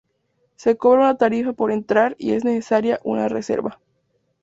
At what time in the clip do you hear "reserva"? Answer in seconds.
3.29-3.79